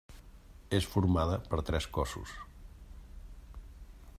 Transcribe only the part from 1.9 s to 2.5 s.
cossos.